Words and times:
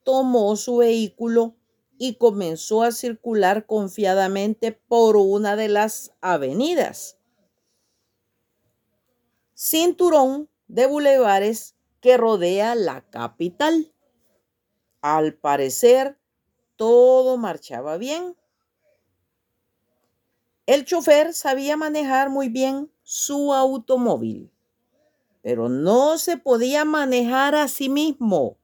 tomó 0.03 0.57
su 0.57 0.79
vehículo 0.79 1.55
y 1.99 2.17
comenzó 2.17 2.83
a 2.83 2.93
circular 2.93 3.67
confiadamente 3.67 4.73
por 4.73 5.17
una 5.17 5.57
de 5.57 5.69
las 5.69 6.13
avenidas. 6.21 7.19
Cinturón 9.55 10.49
de 10.67 10.87
bulevares 10.87 11.77
que 12.01 12.17
rodea 12.17 12.75
la 12.75 13.09
capital. 13.09 13.94
Al 15.05 15.35
parecer, 15.35 16.17
todo 16.77 17.37
marchaba 17.37 17.99
bien. 17.99 18.37
El 20.65 20.87
chofer 20.87 21.35
sabía 21.35 21.77
manejar 21.77 22.31
muy 22.31 22.49
bien 22.49 22.91
su 23.03 23.53
automóvil, 23.53 24.51
pero 25.43 25.69
no 25.69 26.17
se 26.17 26.39
podía 26.39 26.87
manejar 26.87 27.55
a 27.55 27.69
sí 27.69 27.91
mismo. 27.91 28.57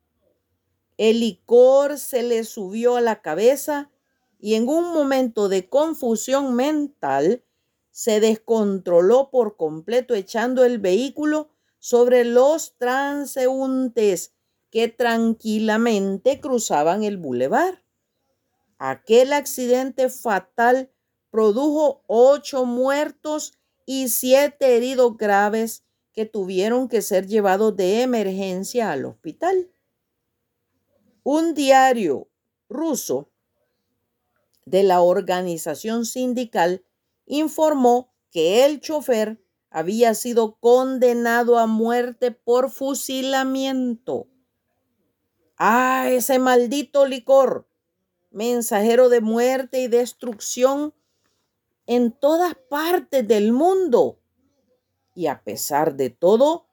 El 0.97 1.21
licor 1.21 1.99
se 1.99 2.23
le 2.23 2.45
subió 2.45 2.97
a 2.97 3.03
la 3.03 3.21
cabeza 3.21 3.91
y 4.39 4.55
en 4.55 4.67
un 4.67 4.95
momento 4.95 5.51
de 5.51 5.69
confusión 5.69 6.55
mental 6.55 7.45
se 7.91 8.19
descontroló 8.19 9.29
por 9.29 9.59
completo 9.59 10.15
echando 10.15 10.65
el 10.65 10.79
vehículo 10.79 11.51
sobre 11.81 12.25
los 12.25 12.79
transeúntes 12.79 14.33
que 14.71 14.89
tranquilamente 14.89 16.41
cruzaban 16.41 17.05
el 17.05 17.17
bulevar. 17.17 17.85
Aquel 18.79 19.33
accidente 19.33 20.09
fatal 20.09 20.91
produjo 21.31 22.03
ocho 22.07 22.65
muertos 22.65 23.53
y 23.87 24.09
siete 24.09 24.77
heridos 24.77 25.17
graves 25.17 25.85
que 26.13 26.27
tuvieron 26.27 26.89
que 26.89 27.03
ser 27.03 27.27
llevados 27.27 27.77
de 27.77 28.03
emergencia 28.03 28.91
al 28.93 29.05
hospital. 29.05 29.71
Un 31.23 31.55
diario 31.55 32.29
ruso 32.69 33.31
de 34.65 34.83
la 34.83 35.01
organización 35.01 36.07
sindical 36.07 36.85
informó 37.27 38.13
que 38.31 38.65
el 38.65 38.81
chofer 38.81 39.43
había 39.71 40.15
sido 40.15 40.57
condenado 40.59 41.59
a 41.59 41.67
muerte 41.67 42.31
por 42.33 42.71
fusilamiento. 42.71 44.29
Ah, 45.63 46.09
ese 46.09 46.39
maldito 46.39 47.05
licor, 47.05 47.69
mensajero 48.31 49.11
de 49.11 49.21
muerte 49.21 49.83
y 49.83 49.89
destrucción 49.89 50.95
en 51.85 52.13
todas 52.13 52.55
partes 52.71 53.29
del 53.29 53.53
mundo. 53.53 54.19
Y 55.15 55.27
a 55.27 55.45
pesar 55.45 55.97
de 55.97 56.09
todo, 56.09 56.65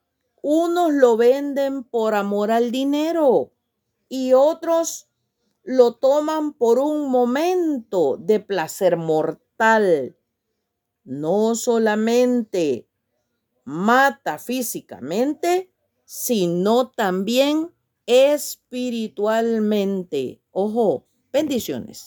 unos 0.41 0.93
lo 0.93 1.17
venden 1.17 1.83
por 1.83 2.15
amor 2.15 2.49
al 2.49 2.71
dinero 2.71 3.52
y 4.08 4.31
otros 4.31 5.09
lo 5.63 5.95
toman 5.95 6.53
por 6.53 6.80
un 6.80 7.11
momento 7.11 8.15
de 8.15 8.39
placer 8.39 8.95
mortal. 8.95 10.15
No 11.03 11.55
solamente 11.55 12.88
mata 13.65 14.39
físicamente, 14.39 15.73
sino 16.05 16.89
también 16.89 17.73
espiritualmente. 18.08 20.41
Ojo, 20.52 21.08
bendiciones. 21.31 22.05